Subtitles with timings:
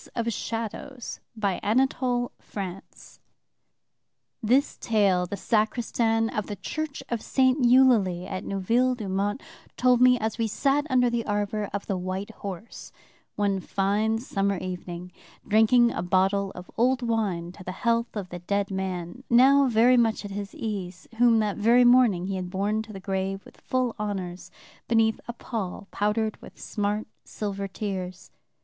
[0.15, 1.87] By permission of the
[2.39, 3.19] publishers.
[4.41, 7.63] This tale the sacristan of the church of St.
[7.63, 9.43] Eulalie at Neuville d'Aumont
[9.77, 12.91] told me, as we sat under the arbor of the White Horse,
[13.35, 15.11] one fine summer evening,
[15.47, 19.97] drinking a bottle of old wine to the health of the dead man, now very
[19.97, 23.61] much at his ease, whom that very morning he had borne to the grave with
[23.61, 24.49] full honors,
[24.87, 28.31] beneath a pall powdered with smart silver tears.